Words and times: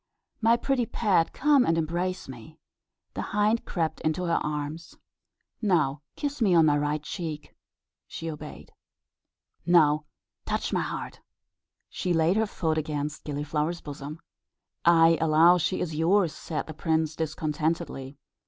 My 0.41 0.57
pretty 0.57 0.87
pet, 0.87 1.31
come 1.31 1.63
and 1.63 1.77
embrace 1.77 2.27
me." 2.27 2.57
The 3.13 3.21
hind 3.21 3.65
crept 3.65 4.01
into 4.01 4.23
her 4.23 4.39
arms. 4.43 4.97
"Now 5.61 6.01
kiss 6.15 6.41
me 6.41 6.55
on 6.55 6.65
my 6.65 6.75
right 6.79 7.03
cheek." 7.03 7.53
She 8.07 8.27
obeyed. 8.27 8.71
"Now 9.63 10.05
touch 10.43 10.73
my 10.73 10.81
heart." 10.81 11.19
She 11.87 12.13
laid 12.13 12.35
her 12.35 12.47
foot 12.47 12.79
against 12.79 13.25
Gilliflower's 13.25 13.81
bosom. 13.81 14.19
"I 14.83 15.19
allow 15.21 15.59
she 15.59 15.79
is 15.79 15.93
yours," 15.93 16.33
said 16.33 16.65
the 16.65 16.73
prince, 16.73 17.15
discontentedly. 17.15 18.17